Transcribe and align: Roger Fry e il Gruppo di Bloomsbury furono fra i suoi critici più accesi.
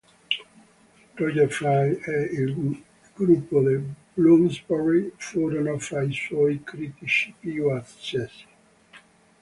Roger 1.15 1.47
Fry 1.49 1.93
e 2.07 2.21
il 2.33 2.83
Gruppo 3.13 3.61
di 3.69 3.79
Bloomsbury 4.15 5.11
furono 5.15 5.77
fra 5.77 6.01
i 6.01 6.11
suoi 6.11 6.63
critici 6.63 7.31
più 7.39 7.69
accesi. 7.69 8.45